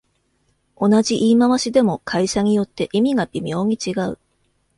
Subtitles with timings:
[0.75, 4.17] 同じ言い回しでも会社によって意味が微妙に違う